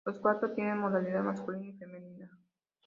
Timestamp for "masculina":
1.21-1.67